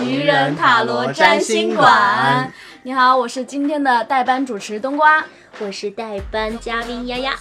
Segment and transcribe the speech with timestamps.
[0.00, 2.52] 愚人塔罗占星馆。
[2.84, 5.24] 你好，我是今天的代班主持冬瓜，
[5.60, 7.32] 我是代班嘉宾丫丫，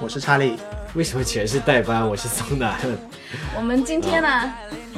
[0.00, 0.56] 我是查理。
[0.94, 2.08] 为什么全是代班？
[2.08, 2.74] 我是松南。
[3.54, 4.50] 我们今天呢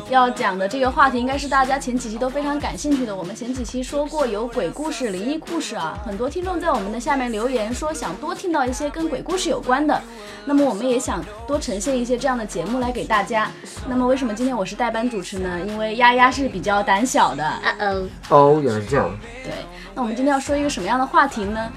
[0.08, 3.16] 要讲的这个话题，应该是大家前几期都非常感兴趣的。
[3.16, 10.00] 我们前几期说过有鬼故事、灵异故事啊，很多听众在我们的下面留言说想多听到一些跟鬼故事有关的。
[10.44, 13.50] 那么我们也想多呈现一些这样的节目来给大家。
[13.88, 15.58] 那么为什么今天我是代班主持呢？
[15.66, 17.44] 因为丫丫是比较胆小的。
[17.44, 19.10] 啊哦，哦，原来是这样。
[19.42, 19.52] 对，
[19.98, 21.72] 那我们今天要说一个什么样的话题呢？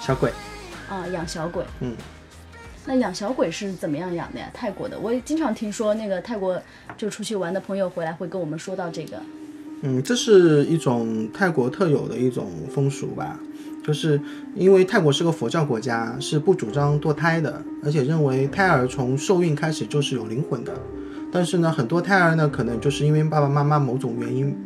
[0.00, 0.32] 小鬼，
[0.88, 1.62] 啊，养小鬼。
[1.80, 1.94] 嗯，
[2.86, 4.50] 那养小鬼是怎么样养的呀？
[4.54, 6.58] 泰国的，我也经常听说那个泰国
[6.96, 9.20] 就出去玩的朋友回来会跟我们说到这个。
[9.82, 13.38] 嗯，这是一种泰国特有的一种风俗吧，
[13.84, 14.18] 就是
[14.54, 20.72] 因为泰国是个佛教国家，是不主张堕胎的，而且认为胎儿从受孕开始就是有灵魂的。
[21.30, 24.56] 但是呢，很多胎儿呢，可能就是因为爸爸妈妈某种原因，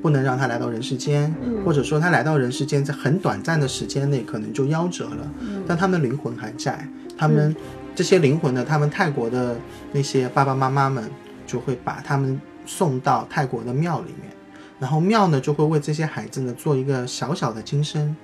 [0.00, 5.30] 不能让他来到人世间，或者说他来到人世间在很短暂的时间内可能就夭折了，
[5.66, 6.88] 但他们的灵魂还在。
[7.18, 7.54] 他们
[7.94, 9.56] 这些灵魂呢，他们泰国的
[9.92, 11.04] 那些爸爸妈妈们
[11.46, 14.32] 就会把他们送到泰国的庙里面，
[14.78, 18.14] 然后庙呢就会为这些孩子呢做一个小小的金身。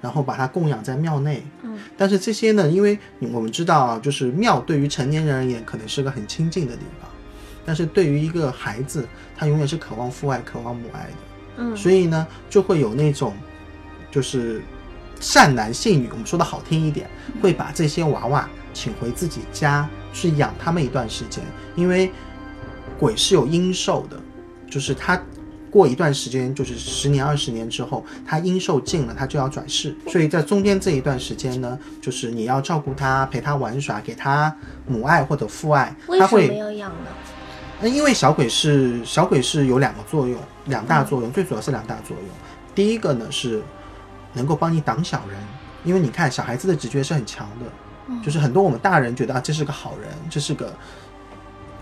[0.00, 2.96] 然后把它供养在庙内，嗯，但是这些呢，因为
[3.32, 7.10] 我们知道啊，就是庙对于成年人而言，可能是个很亲近的地方。
[7.68, 11.12] 但是对于一个孩子，他永远是渴望父爱、渴望母爱的，
[11.58, 11.76] 嗯。
[11.76, 13.36] 所以呢，就会有那种，
[14.10, 14.62] 就是
[15.20, 17.10] 善男信女，我们说的好听一点，
[17.42, 21.44] 会把这些娃娃请回自己家去养他们一段时间，
[21.76, 22.10] 因为
[22.98, 24.18] 鬼是有阴寿的，
[24.70, 25.22] 就是他
[25.70, 37.10] 过一段时间，就是十年、二十年之后，他阴寿尽了，他就要转世，所以在中间这一段时间呢，就是你要照顾他，陪他玩耍，给他母爱或者父爱，为什他会么要养呢？
[37.80, 42.26] 那因为小鬼是小鬼是有两个作用，两大作用，最主要是两大作用。
[42.74, 43.62] 第一个呢是
[44.32, 45.38] 能够帮你挡小人，
[45.84, 50.74] 因为你看小孩子的直觉是很强的，就是很多我们大人觉得啊这是个好人，这是个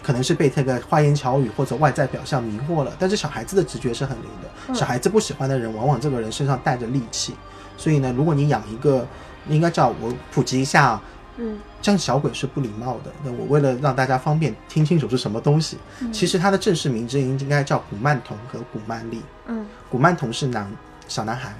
[0.02, 4.74] 可能是被这个花言巧语或者外在表象迷惑了，但是小孩子的直觉是很灵的。
[4.74, 7.34] 小孩子不喜欢的人，往往这个人身上带着戾气，
[7.76, 9.06] 所以呢，如果你养一个，
[9.48, 11.02] 应该叫我普及一下啊，
[11.36, 13.12] 嗯，这样小鬼是不礼貌的。
[13.24, 15.76] 那我为了让大家方便听清楚是什么东西，
[16.12, 19.22] 其实它的正式名字应该叫古曼童和古曼丽。
[19.46, 20.70] 嗯，古曼童是男
[21.06, 21.54] 小男孩，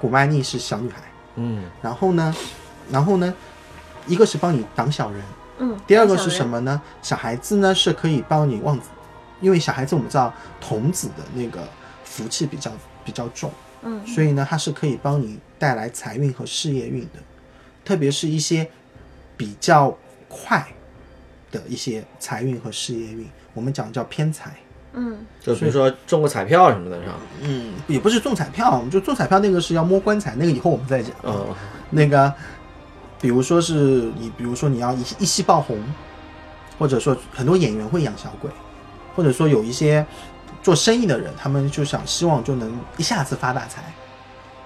[0.00, 1.02] 古曼丽是小女孩。
[1.36, 2.34] 嗯，然后呢，
[2.90, 3.34] 然后呢，
[4.06, 5.22] 一个是帮你挡小人，
[5.58, 6.80] 嗯，第二个是什么呢？
[7.02, 8.88] 小孩子呢是可以帮你旺子，
[9.42, 11.60] 因为小孩子我们知道童子的那个
[12.04, 12.70] 福气比较
[13.04, 17.20] 比较重，嗯，所以呢它是可以帮你带来财运和事业运的，
[17.84, 18.66] 特别是一些
[19.36, 19.96] 比较
[20.28, 20.66] 快
[21.50, 24.54] 的一些财运和事业运，我们讲叫偏财。
[24.98, 27.14] 嗯就比如说中个彩票什么的，是吧？
[27.42, 31.12] 嗯，也不是中彩票，我们就中彩票那个是要摸棺材，那个以后我们再讲。
[31.22, 31.46] 嗯，
[31.90, 32.32] 那个，
[33.20, 35.78] 比如说是你，比如说你要一一夕爆红，
[36.78, 38.50] 或者说很多演员会养小鬼，
[39.14, 40.04] 或者说有一些
[40.62, 43.92] 做生意的人，他们就想希望就能一下子发大财，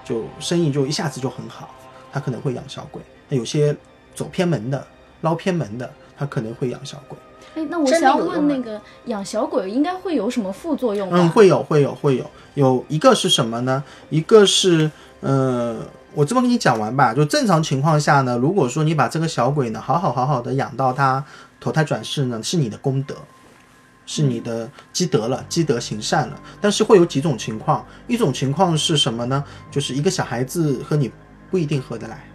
[0.05, 1.75] 就生意就一下子就很好，
[2.13, 3.01] 他可能会养小鬼。
[3.27, 3.75] 那有些
[4.13, 4.85] 走偏门的、
[5.21, 7.17] 捞偏门的，他可能会养小鬼。
[7.53, 11.17] 哎，那我想问那个养小鬼应该会有什么副作用吧？
[11.19, 12.25] 嗯，会有，会有，会有。
[12.53, 13.83] 有一个是什么呢？
[14.09, 14.89] 一个是，
[15.19, 15.79] 呃，
[16.13, 17.13] 我这么跟你讲完吧。
[17.13, 21.23] 就正常情况下呢，如果说你把这个小鬼呢好好好好的养到他
[21.59, 23.15] 投胎转世呢，是你的功德，
[24.05, 26.39] 是你的积德了，积德行善了。
[26.61, 29.43] 但是会有几种情况，一种情况是什么呢？
[29.69, 31.11] 就是一个小孩子和你
[31.49, 32.30] 不一定合得来。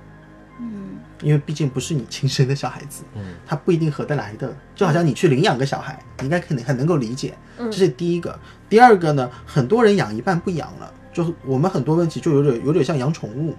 [1.23, 4.55] 嗯因为毕竟不是你亲生的小孩子，嗯，他不一定合得来的。
[4.75, 8.39] 就好像你去领养个小孩，你应该肯定很能够理解，这是第一个。
[8.69, 13.55] 第二个呢，很多人养一半不养了，就是我们很多问题就有点有点像养宠物，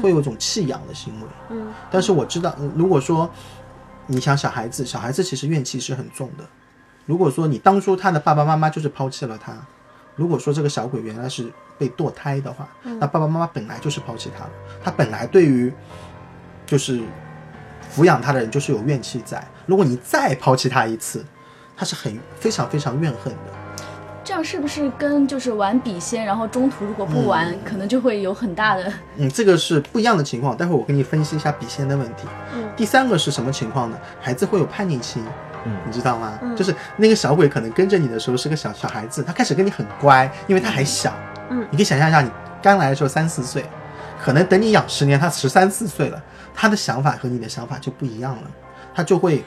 [0.00, 1.26] 会有一种弃养的行为。
[1.50, 3.28] 嗯，但是我知道，嗯如果说
[4.06, 6.44] 你想小孩子，小孩子其实怨气是很重的。
[7.06, 9.52] 如果说你当初他的爸爸妈妈就是抛弃了他，
[10.14, 14.50] 如果说这个小鬼原来是被堕胎的话，那爸爸妈妈本来就是抛弃他了，
[14.84, 15.72] 他本来对于
[16.70, 17.00] 就是
[17.92, 19.44] 抚养他的人就是有怨气在。
[19.66, 21.24] 如果你再抛弃他一次，
[21.76, 23.52] 他是很非常非常怨恨的。
[24.22, 30.56] 这样是不是跟就是玩笔仙，然后中途如果不玩，可能就会有很大的嗯，这个是不一样的情况。
[30.56, 32.28] 待会儿我给你分析一下笔仙的问题。
[32.54, 33.98] 嗯，第三个是什么情况呢？
[34.20, 35.20] 孩子会有叛逆期，
[35.64, 36.38] 嗯你知道吗？
[36.56, 41.12] 就是那个小鬼可能跟着你的时候是个小小孩子，他开始跟你很乖，因为他还小。
[41.48, 42.30] 嗯，你可以想象一下，你
[42.62, 43.64] 刚来的时候三四岁，
[44.22, 46.22] 可能等你养十年，他十三四岁了，
[46.54, 48.50] 他的想法和你的想法就不一样了，
[48.94, 49.44] 他就会，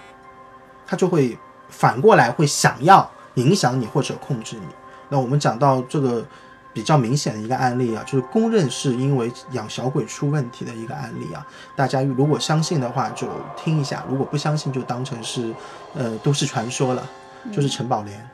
[0.85, 1.37] 他就会
[1.69, 4.67] 反过来会想要影响你或者控制你。
[5.09, 6.25] 那我们讲到这个
[6.73, 11.45] 比较明显的一个案例啊，就是公认是因为养小鬼出问题的一个案例啊。
[11.75, 15.53] 大家如果相信的话就听一下，如果不相信就当成是
[15.93, 17.07] 呃都市传说了。
[17.51, 18.29] 就是陈宝莲，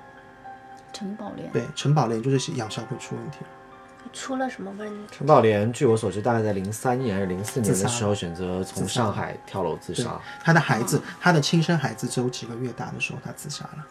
[0.93, 3.47] 陈宝莲，对，陈宝莲就是养小鬼出问题了。
[4.11, 5.15] 出了什么问题？
[5.17, 10.19] 陈宝莲，据我所知，大概在零三年还是零四年自杀的时候，选择从上海跳楼自杀。
[10.43, 13.85] 他的孩子，他的亲生孩子只有几个月大的时候，他自杀了。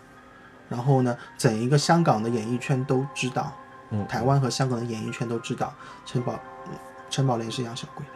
[0.68, 3.52] 然后呢，整一个香港的演艺圈都知道，
[3.90, 5.72] 嗯台湾和香港的演艺圈都知道
[6.04, 6.34] 陈宝
[6.66, 6.72] 嗯
[7.08, 8.12] 陈宝莲是养小鬼的。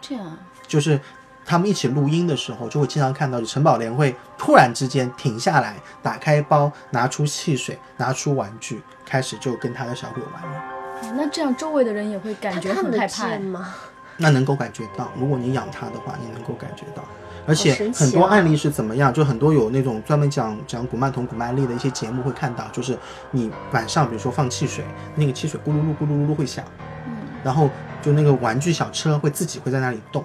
[0.00, 0.98] 这样啊，就是
[1.44, 10.73] 他们一起录音的时候，就会经常看到陈宝莲会突然之间停下来，打开包，拿出汽水，拿出玩具，开始就跟他的小鬼玩了。
[11.02, 13.38] 哦那这样周围的人也会感觉很害怕。
[13.38, 13.74] 吗？
[14.16, 17.02] 那能够感觉到，如果你养它的话，你能够感觉到。
[17.46, 19.12] 而且很多案例是怎么样？
[19.12, 22.96] 就很多有那种专门讲讲古曼童、古曼丽的一些节目会看到，就是
[23.32, 24.84] 你晚上比如说放汽水，
[25.16, 26.64] 那个汽水咕噜噜咕噜噜噜会响，
[27.06, 27.12] 嗯，
[27.42, 27.68] 然后
[28.00, 30.24] 就那个玩具小车会自己会在那里动，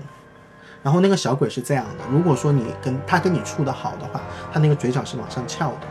[0.82, 4.22] 然后那个小鬼是这样的，如果说你跟他跟你处的好的话，
[4.54, 5.88] 他那个嘴角是往上翘的，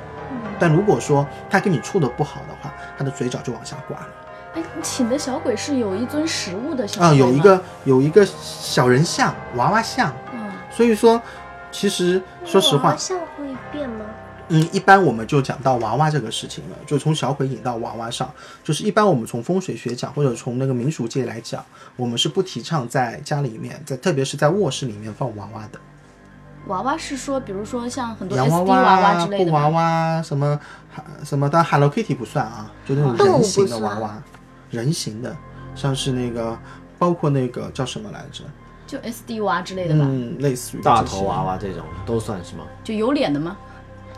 [0.58, 4.06] 但如果说他跟你处的不好的话，他的嘴角就往下挂了。
[4.82, 11.20] 请的小鬼是有一尊食物的小啊、有一个有一个小人像娃娃像，嗯，所以说
[11.70, 14.04] 其实说实话娃娃，像会变吗？
[14.50, 18.32] 嗯，一般我们就讲到娃娃这个事情了，就从小鬼引到娃娃上，
[18.64, 21.62] 就是一般我们从风水学讲，或者从那个民俗界来讲，
[21.96, 25.78] 我们是不提倡在家里面，在特别是在卧室里面放娃娃的，
[26.68, 30.58] 娃娃是说，比如说像很多洋娃娃娃、之类的布娃娃什么
[31.22, 34.22] 什么，当然 Hello Kitty 不算啊，就那种人形的娃娃，
[34.70, 35.36] 人形的，
[35.74, 36.58] 像是那个
[36.98, 38.44] 包括那个叫什么来着？
[38.86, 42.64] 就 SD 娃之类的吧，嗯，类似于大头娃娃这种都算是吗？
[42.82, 43.56] 就有脸的吗？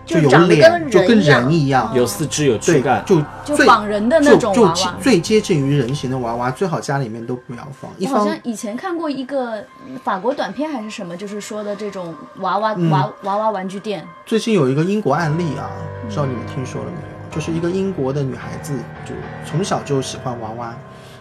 [0.06, 4.96] 就有脸，就跟人一样有四肢有躯干，，就就最仿人的那就就种娃娃。
[5.00, 7.90] 最接近于人形的娃娃，最好家里面都不要放。
[8.00, 9.62] 我好像以前看过一个
[10.02, 15.70] 法国短片还是什么，就是说的这种娃娃、嗯娃娃娃玩具店，最近有一个英国案例啊，
[16.02, 17.19] 不知道你们听说了没有？
[17.30, 18.74] 就是一个英国的女孩子，
[19.04, 19.14] 就
[19.46, 20.74] 从小就喜欢娃娃，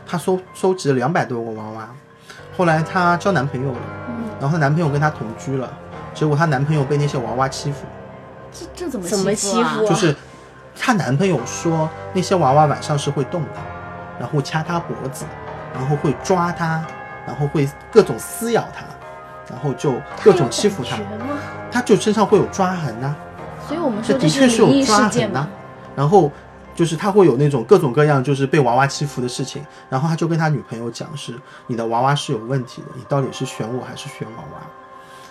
[0.07, 1.89] 她收收集了两百多个娃娃，
[2.57, 3.79] 后来她交男朋友了，
[4.39, 5.71] 然后她男朋友跟她同居了，
[6.13, 7.85] 结果她男朋友被那些娃娃欺负，
[8.51, 9.87] 这这怎么怎么欺负啊？
[9.87, 10.15] 就是
[10.75, 13.59] 她男朋友说那些娃娃晚上是会动的，
[14.19, 15.25] 然后掐她脖子，
[15.73, 16.83] 然后会抓她，
[17.27, 18.83] 然后会各种撕咬她，
[19.51, 20.97] 然后就各种欺负她？
[21.71, 23.15] 她就身上会有抓痕呐、
[23.67, 25.47] 所以我们这说这的确是有抓痕呐。。
[25.95, 26.31] 然后
[26.75, 31.33] 就是他会有那种各种各样就是被娃娃欺负的事情，然后他就跟他女朋友讲是
[31.67, 34.61] 你的娃娃是有问题的，你到底是选我还是选娃娃？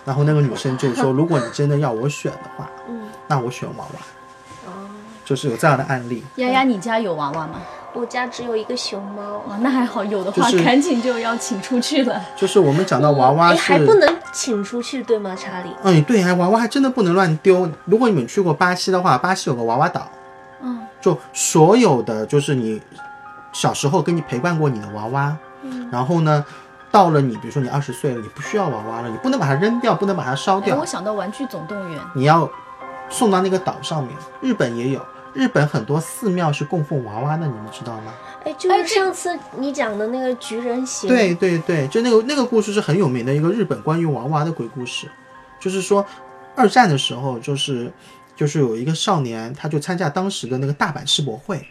[0.05, 3.99] 然后那个女生就说，如果你真的要我选的话，嗯，那我选娃娃。
[4.65, 4.89] 哦，
[5.25, 7.61] 就是有这样的案例，丫丫，你家有娃娃吗？
[7.93, 12.21] 我家只有一个熊猫，啊，那还好，有的话就是赶紧就要请出去了。
[12.35, 15.69] 就是我们讲到娃娃哎，是，还不能请出去，对吗，查理？
[15.83, 17.69] 哎，对，还娃娃还真的不能乱丢。
[17.85, 20.18] 如果你们去过巴西的话，巴西有个娃娃岛，嗯，
[21.01, 22.81] 就所有的就是你
[23.51, 25.35] 小时候跟你陪伴过你的娃娃，
[25.91, 26.45] 然后呢，
[26.91, 32.49] 到了你比如说你二十岁了，你不需要娃娃了，你不能把它扔掉，不能把它烧哎，掉我，想到《玩具总动员》，你要
[33.09, 34.15] 送到那个岛上面。
[34.41, 38.13] 日本也有，日本很多寺庙是供奉娃娃的，你们知道吗？
[38.45, 45.09] 哎，就是上次你讲的那个橘人形，对对对，就那个那个故事是很有名的一个日本关于娃娃的鬼故事，
[45.59, 46.05] 就是说
[46.55, 47.91] 二战的时候，就是
[48.39, 51.67] 就是有一个少年，他就参加当时的那个大阪世博会，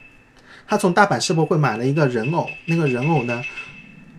[0.67, 3.43] 他从大阪世博会买了一个人偶，那个人偶呢。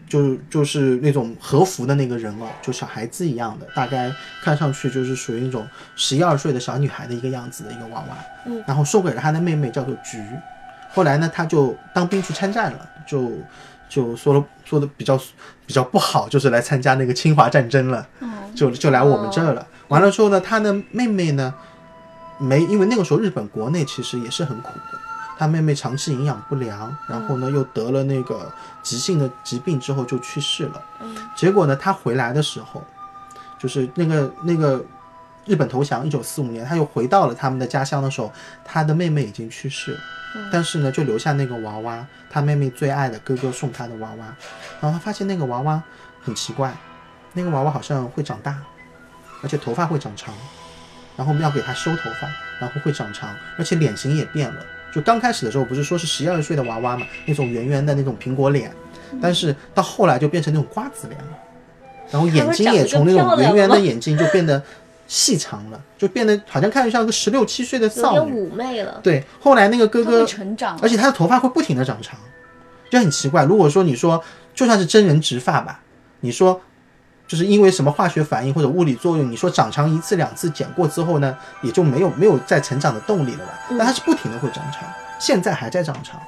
[0.08, 10.18] 就就是那种和服的那个人偶，就小孩子一样的，大概看上去就是属于那种十一二岁的小女孩的一个样子的一个娃娃，嗯，然后送给了他的妹妹，叫做菊。
[10.92, 13.32] 后来呢，他就当兵去参战了，就
[13.88, 15.16] 就说了说的比较
[15.68, 18.08] 比较不好，就是来参加那个侵华战争了，
[18.56, 19.68] 就就来我们这儿了。
[19.90, 21.54] 完了之后呢，他的妹妹呢，
[22.40, 25.00] 没因为那个时候日本国内其实也是很苦的，
[25.38, 30.82] 他妹妹长期营养不良，然后呢又得了那个急性的疾病之后就去世了。
[31.36, 32.84] 结果呢，他回来的时候，
[33.58, 34.84] 就是那个那个
[35.46, 38.32] 日本投降一九四五年，他又回到了他们的家乡的时候，
[38.64, 40.00] 他的妹妹已经去世了。
[40.52, 44.26] 但是呢，就留下那个娃娃，他妹妹最爱的哥哥送他的娃娃。
[44.80, 45.82] 然后他发现那个娃娃
[46.22, 46.72] 很奇怪，
[47.34, 48.56] 那个娃娃好像会长大，
[49.42, 50.34] 而且头发会长长，
[51.20, 52.30] 然后我们要给他修头发，
[52.62, 54.66] 然后会长长，而且脸型也变了。
[54.90, 58.72] 就刚开始的时候不是说是十一二岁的娃娃嘛，那种圆圆的那种苹果脸，
[59.22, 61.38] 但是到后来就变成那种瓜子脸了，
[62.10, 64.64] 然后眼睛也从那种圆圆的眼睛就变得
[65.08, 68.32] 细长了，就变得好像看着像个十六七岁的少女。
[68.32, 69.02] 妩媚了。
[69.04, 72.18] 对，后来那个哥哥，成长，而且他的头发会不停的长长，
[72.90, 73.44] 就很奇怪。
[73.44, 74.24] 如果说你说
[74.56, 75.82] 就算是真人植发吧，
[76.22, 76.62] 你说
[77.30, 83.54] 就是因为什么化学反应或者物理作用，你说长长一次两次剪过之后呢，也就没有没有再成长的动力了吧？
[83.70, 84.82] 但它是不停的会长长，
[85.20, 86.20] 现在还在长长。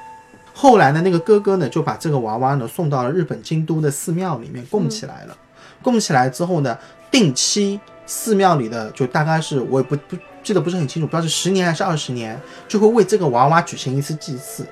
[0.53, 5.35] 后来呢，那个哥哥呢就把这个娃娃呢送到了日本京都的寺庙里面供起来了。
[5.81, 6.77] 供起来之后呢，
[7.09, 14.63] 定期寺庙里的就大概是我也不不记得不是很清楚，不知道是十年还是二十年，就会为这个娃娃举行一次祭祀。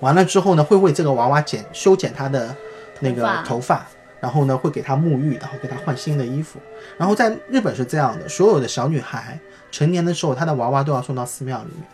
[0.00, 2.54] 完了之后呢，会为这个娃娃剪修剪他的
[3.00, 3.86] 那个头发头发，
[4.26, 6.58] 然后呢会给她沐浴，然后给她换新的衣服。
[6.98, 9.38] 然后在日本是这样的，所有的小女孩
[9.70, 11.86] 成年的时候，她的娃娃都要送到寺庙里面。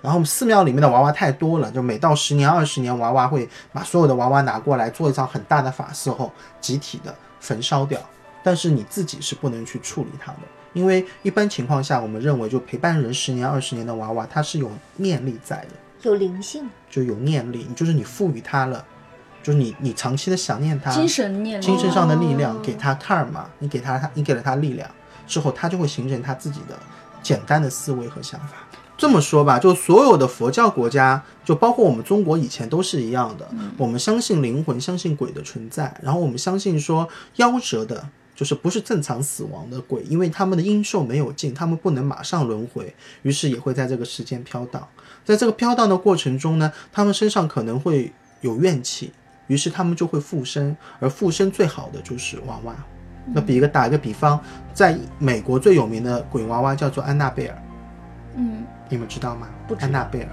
[0.00, 8.00] 然后寺庙里面的娃娃太多了，就每到十年、二十年，娃娃会把所有的娃娃拿过来做一场很大的法事后，集体的焚烧掉。
[8.42, 10.38] 但是你自己是不能去处理它的，
[10.72, 15.68] 因为一般情况下，我们认为就陪伴人十年、二十年的娃娃，它是有念力在的。
[16.00, 18.82] 有灵性，就有念力，就是你赋予它了，
[19.46, 24.90] 就是你你长期的想念他，精神精神上的力量，给他 karma，你给他他你给了他力量
[25.24, 26.76] 之后，他就会形成他自己的
[27.22, 28.54] 简单的思维和想法。
[28.98, 38.08] 这么说吧，就所有的佛教国家，就包括我们中国以前都是一样的，我们相信灵魂，相信鬼的存在，然后我们相信说夭折的。
[38.34, 44.86] 就是不是正常死亡的鬼，因为他们的阴寿没有尽，他们不能马上轮回，于是也会在这个时间飘荡。
[45.24, 48.12] 在这个飘荡的过程中呢，他们身上可能会
[48.42, 49.10] 有怨气，
[49.46, 52.74] 于是他们就会附身，而附身最好的就是娃娃。
[53.32, 54.38] 那比一个打一个比方，
[54.72, 57.62] 在美国最有名的鬼娃娃叫做安娜贝尔，
[58.36, 59.48] 嗯，你们知道吗？
[59.80, 60.28] 安娜贝尔，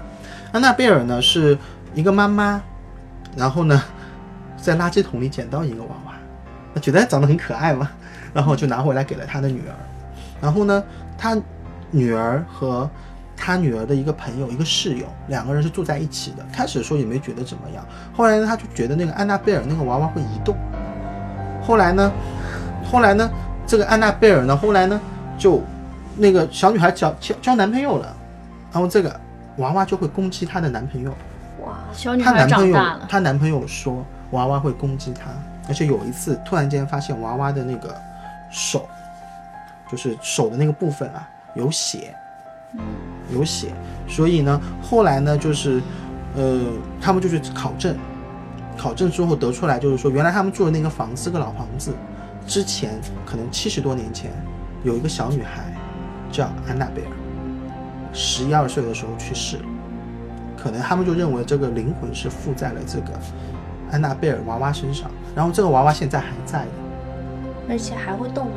[0.52, 1.58] 安娜贝尔呢是
[1.92, 2.62] 一个妈妈，
[3.36, 3.82] 然后呢
[4.56, 6.12] 在垃圾桶里捡到一个娃娃，
[6.72, 7.90] 那觉得长得很可爱嘛，
[8.32, 9.74] 然后就拿回来给了他的女儿。
[10.40, 10.84] 然后呢，
[11.18, 11.36] 他
[11.90, 12.88] 女儿和
[13.36, 16.44] 他女儿的一个朋友、一个室友，两个人是住在一起的。
[16.52, 17.84] 开始的时候也没觉得怎么样，
[18.16, 20.56] 后来呢，他就觉得那个安娜贝尔那个娃娃会移动。
[21.62, 22.12] 后来呢，
[22.90, 23.30] 后来呢，
[23.66, 25.00] 这个安娜贝尔呢，后来呢
[25.38, 25.62] 就
[26.16, 28.14] 那个小女孩交交交男朋友了，
[28.72, 29.20] 然后这个
[29.56, 31.10] 娃娃就会攻击她的男朋友。
[31.64, 35.30] 哇，小女孩她男朋友长大了，她男朋友说娃娃会攻击她，
[35.68, 37.94] 而且有一次突然间发现娃娃的那个
[38.50, 38.86] 手，
[39.90, 42.14] 就是手的那个部分啊有血，
[43.32, 43.68] 有血，
[44.06, 45.80] 所以呢，后来呢就是，
[46.36, 46.60] 呃，
[47.00, 47.96] 他们就去考证，
[48.76, 51.92] 考证之后得出来就是说，原来他们住的那个房子是个老房子，
[52.46, 54.30] 之前可能七十多年前
[54.82, 55.64] 有一个小女孩
[56.30, 57.10] 叫安娜贝尔，
[58.12, 59.56] 十一二岁的时候去世。
[59.56, 59.64] 了。
[60.56, 63.12] 可能他们就认为这个灵魂是附在了这个
[63.90, 66.70] 安娜贝尔娃娃身上，然后这个娃娃现在还在的，
[67.68, 68.52] 而且还会动吗？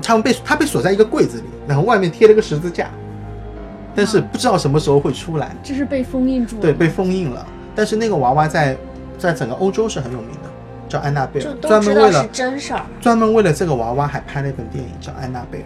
[0.00, 2.90] 他们被他被锁在一个柜子里，然后外面贴了个十字架，
[3.98, 6.62] 但是不知道什么时候会出来，这是被封印住了。
[6.62, 7.44] 对，被封印了。
[7.74, 8.76] 但是那个娃娃在
[9.18, 10.48] 在整个欧洲是很有名的，
[10.88, 12.86] 叫安娜贝尔，专门为了真事儿。
[13.00, 15.64] 专门为了这个娃娃还拍了一本电影叫《安娜贝尔》。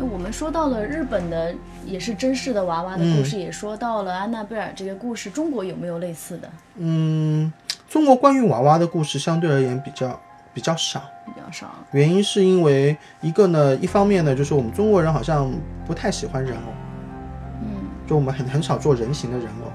[0.00, 1.54] 哎我们说到了日本的
[1.84, 6.48] 也是真实的娃娃的故事，也说到了安娜贝尔这个故事，中国有没有类似的？
[6.78, 7.52] 嗯，
[7.86, 10.18] 中国关于娃娃的故事相对而言比较
[10.54, 11.02] 比较少。
[11.26, 11.70] 比较少。
[11.90, 15.52] 原因是因为一个呢，一方面呢，就是我们中国人好像
[15.86, 16.81] 不太喜欢人偶，嗯，
[18.06, 19.70] 就我们很很少做人形的人偶。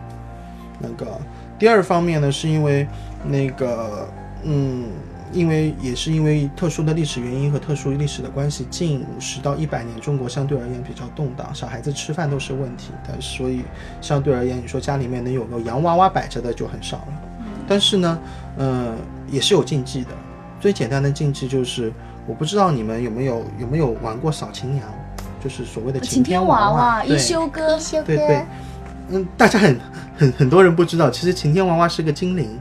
[0.79, 1.19] 那个
[1.57, 2.87] 第二方面呢，是因为
[3.25, 4.07] 那个
[4.43, 4.85] 嗯，
[5.33, 13.63] 因为也是因为特殊的历史原因和特殊历史的关系，近五十到一百年，中国相对而言比较动荡，小孩子吃饭都是问题，但所以
[14.01, 17.21] 相对而言，你说家里面能有个洋娃娃摆着的就很少了。
[17.67, 18.19] 但是呢，
[18.57, 18.93] 呃，
[19.29, 20.09] 也是有禁忌的。
[20.59, 21.91] 最简单的禁忌就是，
[22.25, 24.87] 我不知道你们有没有有没有玩过扫晴娘，
[25.43, 28.05] 就是所谓的晴天娃娃、一休哥一，休哥。
[28.05, 28.45] 对对，
[29.09, 29.79] 嗯，大家很
[30.17, 32.59] 很很多人不知道，其实晴天娃娃是个精灵，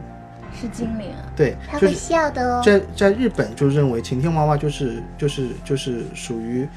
[0.61, 2.63] 是精灵，对，他会笑的哦。
[2.65, 6.69] 在在日本就认为晴天娃娃就是就是就是属于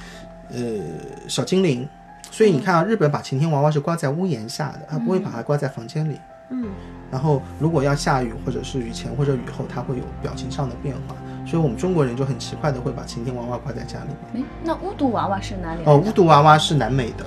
[0.51, 0.57] 呃
[1.27, 1.87] 小精灵，
[2.31, 6.19] 所以你看啊，日本把晴天娃娃是挂在屋檐下的，他不会把它挂在房间里。
[6.51, 6.65] 嗯，
[7.11, 11.15] 然后如果要下雨或者是雨前或者雨后，它会有表情上的变化，
[11.49, 14.43] 所以我们中国人就很奇怪的会把晴天娃娃挂在家里面。
[14.43, 15.81] 哎，那巫毒娃娃是哪里？
[15.83, 17.25] 哦，巫毒娃娃是南美的，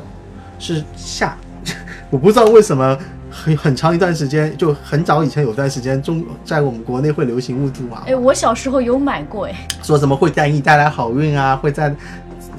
[0.61, 1.37] 是夏，
[2.09, 2.97] 我不知道为什么
[3.29, 8.05] 很很长一段时间，就很早以前有段时间中在我们国内会流行巫毒娃娃。
[8.07, 11.93] 哎，我小时候有买过，哎，说什么会带你带来好运啊，会在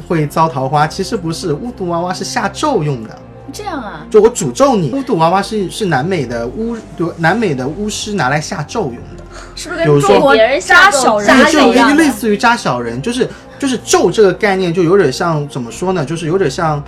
[0.06, 3.18] 会招桃花，其实不是，巫毒娃娃是下咒用的，
[3.52, 4.92] 这样啊，就我诅咒你。
[4.92, 9.24] 巫毒娃娃是是南美的巫，就南美的巫师拿来下咒用的，
[9.56, 16.06] 是不是比如说跟中国别人扎下咒小人扎就是一样的类似于扎小人，就是就是咒这个概念就有点像怎么说呢？
[16.06, 16.84] 就是有点像，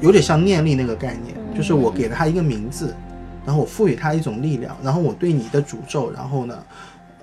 [0.00, 2.94] 有点像念力那个概念，就是我给了他一个名字，
[3.44, 6.56] 然后我赋予他一种力量，然后我对你的诅咒，然后呢，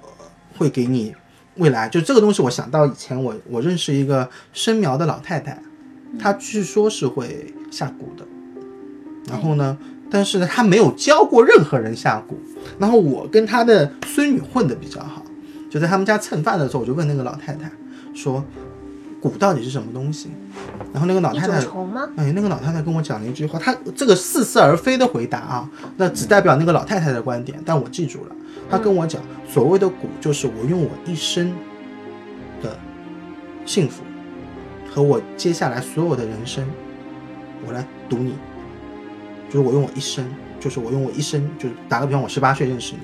[0.02, 0.10] 呃，
[0.58, 1.16] 会给你
[1.56, 1.88] 未来。
[1.88, 5.58] 就这个东西，我想到以前我我认识一个生苗的老太太，
[6.20, 8.26] 她据说是会下蛊的，
[9.30, 9.78] 然后呢，
[10.10, 12.36] 但是呢，他没有教过任何人下蛊。
[12.80, 15.24] 然后我跟他的孙女混的比较好，
[15.70, 17.72] 就在他们家蹭饭的时候，我就问那个老太太
[18.14, 18.44] 说。
[19.22, 20.30] 蛊到底是什么东西？
[20.94, 21.58] 然后那个老太太？
[22.16, 25.68] 哎，那个老太太跟我讲了一句话，她这个似是而非的回答啊，
[25.98, 28.36] 那只代表那个老太太的观点，但我记住了。
[28.70, 29.20] 她跟我讲，
[29.52, 29.92] 所谓的蛊
[30.22, 31.52] 就是我用我一生
[32.62, 32.78] 的
[33.66, 34.04] 幸福
[34.94, 36.64] 和我接下来所有的人生，
[37.66, 38.36] 我来赌你，
[39.50, 40.26] 就是我用我一生，
[40.60, 43.00] 就是我用我一生，就是打个比方，我十八岁认识你，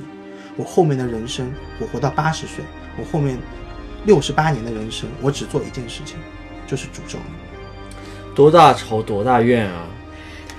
[0.56, 2.64] 我后面的人生，我活到八十岁，
[2.98, 3.38] 我后面
[4.06, 6.18] 六十八年的人生，我只做一件事情，
[6.68, 8.36] 就是诅咒你。
[8.36, 9.86] 多大仇多大怨啊！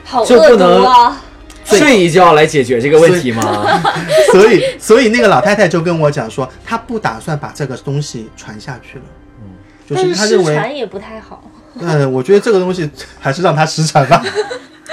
[0.04, 1.20] 好恶毒这不能啊！
[1.64, 3.80] 睡一觉来解决这个问题吗？
[4.30, 9.04] 所以，所以那个老太太就跟我讲说，她不打算把这个东西传下去了。
[9.40, 9.54] 嗯，
[9.88, 11.50] 就但是她认为，失传也不太好。
[11.78, 14.22] 嗯，我觉得这个东西还是让她失传吧。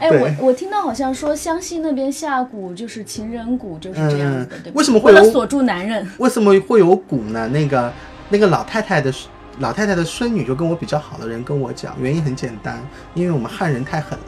[0.00, 4.72] 哎，我我听到好像说湘西那边下蛊就是情人蛊，就是这样子的，嗯对吧？
[4.74, 6.08] 为什么会有锁住男人？
[6.18, 7.48] 为什么会有蛊呢？
[7.48, 7.92] 那个
[8.28, 9.12] 那个老太太的
[9.60, 12.82] 老太太的孙女就跟我比较好的人跟我讲，原因很简单，
[13.14, 14.24] 因为我们汉人太狠了。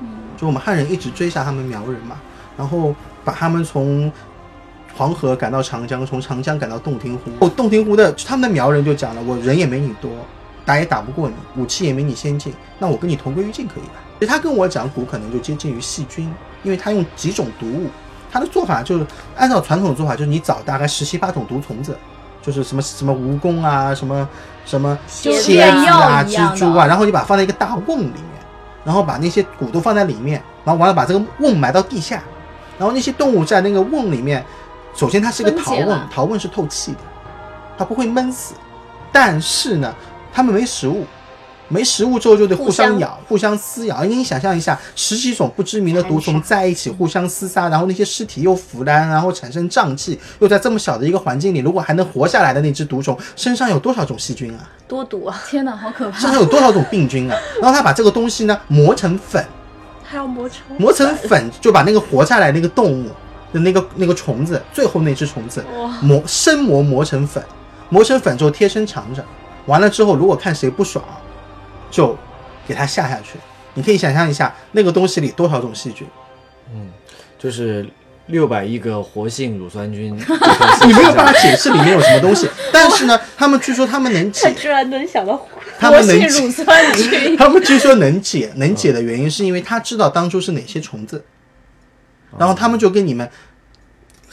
[0.00, 2.16] 嗯，就我们汉人一直追杀他们苗人嘛，
[2.56, 2.94] 然后
[3.24, 4.10] 把他们从
[4.96, 7.30] 黄河赶到长江，从长江赶到洞庭湖。
[7.40, 10.10] 哦，洞庭湖的他们的苗人就讲了，我人也没你多，
[10.64, 14.00] 打也打不过你，武器也没你先进，那我跟你同归于尽可以吧？
[14.24, 17.90] 所以他跟我讲蛊可能就接近于细菌，因为他用几种毒物，
[18.32, 21.94] 他的做法就是按照传统的做法，就是你找大概十七八种毒虫子。
[22.40, 24.26] 就是什么什么蜈蚣啊，什么
[24.64, 28.22] 什么蝎子啊、蜘蛛啊，然后你把它放在一个大瓮里面，
[28.82, 32.22] 然后把那些蛊都放在里面，然后完了把这个瓮埋到地下，
[32.78, 34.42] 然后那些动物在那个瓮里面，
[34.94, 36.98] 首先它是一个陶瓮陶瓮是透气的，
[37.76, 38.54] 它不会闷死，
[39.10, 39.94] 但是呢，
[40.32, 41.06] 它们没食物。
[41.68, 44.04] 没食物之后就得互相咬、互相撕咬。
[44.04, 54.68] 你想象一下，十几种不知名的毒虫在一起互相厮杀，然后那些尸体又腐烂，然后产生瘴气，又在这么小的一个环境里，如果还能活下来的那只毒虫，身上有多少种细菌啊？
[54.86, 55.40] 多毒啊！
[55.48, 56.30] 天哪，好可怕身！
[56.30, 57.36] 上有多少种病菌啊？
[57.60, 59.44] 然后他把这个东西呢磨成粉，
[60.02, 63.08] 还要磨成磨成粉就把那个活下来那个动物
[63.52, 65.64] 的那个那个虫子，最后那只虫子
[66.02, 67.42] 磨生磨磨成粉，
[67.88, 69.24] 磨成粉之后贴身藏着，
[69.66, 71.02] 完了之后如果看谁不爽，
[71.94, 72.18] 就
[72.66, 73.38] 给它下下去。
[73.74, 76.04] 你可以想象一下那个东西里多少种细菌，
[76.72, 76.90] 嗯
[77.38, 77.86] 就是
[78.26, 80.16] 六百亿个活性乳酸菌，
[80.86, 82.48] 你没有办法解释里面有什么东西。
[82.72, 85.46] 但是呢，他们据说他们能解，他居然能想到
[85.78, 91.24] 他活们能解性乳酸菌，他们据说能解，能解的原因是因为他知道当初是哪些虫子，
[92.38, 93.28] 然后他们就跟你们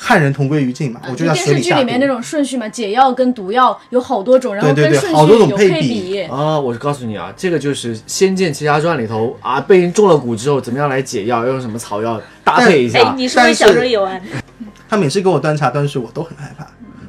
[0.04, 13.14] 汉人同归于尽嘛，我就要电视剧里面那种顺序嘛，解药跟毒药有好多种，然后对对对跟顺好多种序有配配比啊，我告诉你啊，这个就是《仙剑奇侠传》里头啊，被人中了蛊之后，怎么样来解药，要用什么草药搭配一下哎下，。
[13.16, 14.20] 你是不是小时候有啊？
[14.90, 16.66] 他每次给我端茶端水，我都很害怕。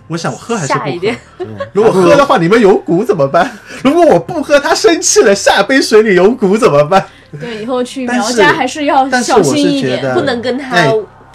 [0.08, 1.16] 我想我喝还是不喝下一点？
[1.72, 3.50] 如果喝的话，里面有蛊怎么办？
[3.82, 7.02] 如果我不喝，他生气了，下杯水里有蛊怎么办？
[7.40, 10.14] 对，以后去苗家还是要小心一点。
[10.14, 10.92] 不能跟他哎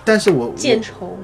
[0.07, 0.55] 但是我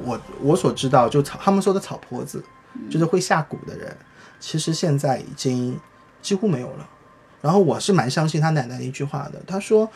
[0.04, 2.43] 我我所知道，就草他们说的草婆子，
[2.91, 3.96] 就是会下蛊的人，
[4.41, 5.80] 其实现在已经
[6.22, 6.89] 几乎没有了。
[7.41, 9.89] 然后我是蛮相信他奶奶的一句话的，他说，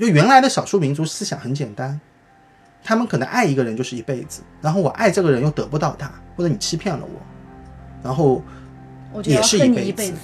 [0.00, 2.00] 就原来的少数民族思想很简单，
[2.82, 7.20] 他们可能爱一个人就是一辈子，然后我爱这个人又得不到他，或者你欺骗了我，
[8.02, 8.42] 然后
[9.24, 9.88] 也是一恨你辈子。
[9.88, 10.16] 一辈子。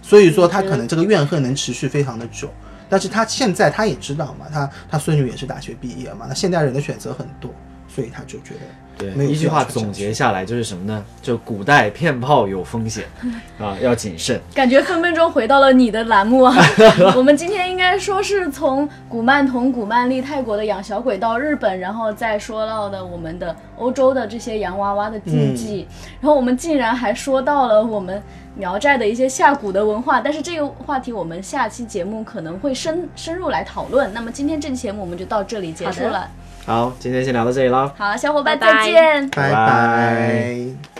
[0.00, 2.52] 所以说他可能这个怨恨能持续非常的久，
[2.92, 7.50] 但是他现在他也知道嘛，他他孙女也是大学毕业嘛，那现代人的选择很多，
[7.88, 8.60] 所以他就觉得
[8.98, 11.04] 对一句话总结下来就是什么呢？
[11.20, 13.04] 就古代骗炮有风险
[13.58, 14.40] 啊，要谨慎。
[14.54, 16.54] 感觉分分钟回到了你的栏目啊！
[17.16, 25.86] 我们今天应该说是从古曼童、古曼丽泰国的养小鬼到日本，然后再说到的我们的欧洲的这些洋娃娃的禁忌，
[26.20, 28.22] 然后我们竟然还说到了我们
[28.54, 30.20] 苗寨的一些下蛊的文化。
[30.20, 34.12] 但是这个话题我们下期节目可能会深深入来讨论。
[34.12, 36.28] 那么今天这期节目我们就到这里结束了。
[36.64, 37.92] 好，今天先聊到这里了。
[37.96, 39.28] 好，小伙伴再见。
[39.30, 40.91] 拜拜拜